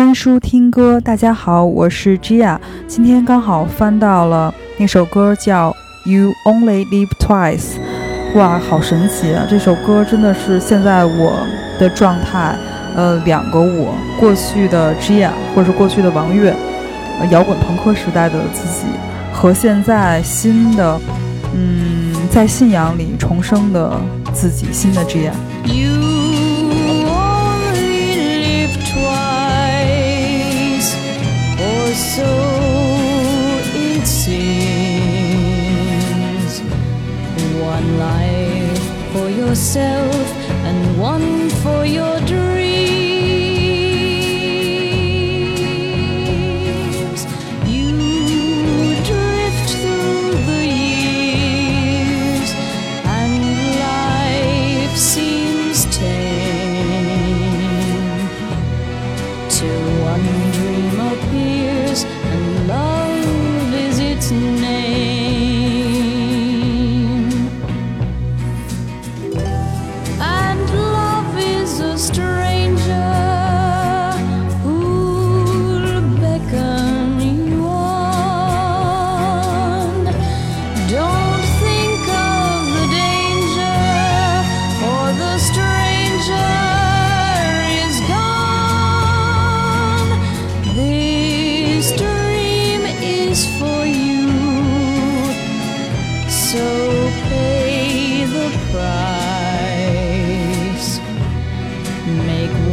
[0.00, 2.58] 翻书听歌，大家好，我是 Gia。
[2.86, 5.70] 今天刚好翻到了那首歌，叫
[6.10, 7.74] 《You Only Live Twice》。
[8.38, 9.46] 哇，好神奇啊！
[9.46, 11.46] 这首歌真的是现在我
[11.78, 12.56] 的状态，
[12.96, 16.56] 呃，两个我，过去的 Gia，或者是过去的王悦，
[17.30, 18.86] 摇滚朋克时代的自己，
[19.34, 20.98] 和现在新的，
[21.54, 24.00] 嗯，在信仰里重生的
[24.32, 25.30] 自己，新的 Gia。
[25.66, 26.09] so
[39.50, 40.19] yourself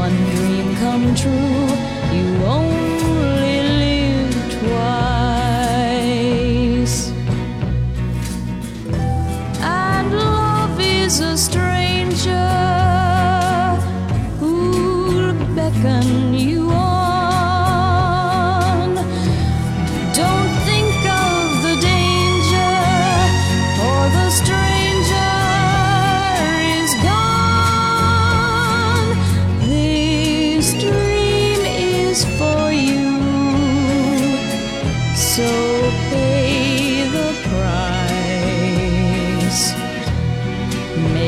[0.00, 1.66] one dream come true.
[2.16, 6.08] You only live twice.
[9.60, 12.48] And love is a stranger
[14.38, 16.19] who'll beckon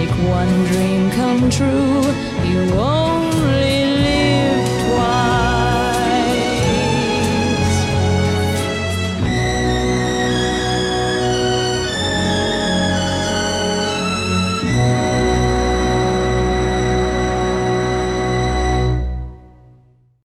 [0.03, 2.03] Make one dream come true.
[2.51, 3.82] You only